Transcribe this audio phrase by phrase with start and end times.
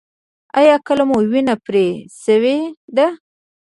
[0.59, 1.85] ایا کله مو وینه پرې
[2.23, 2.57] شوې
[2.95, 3.07] ده؟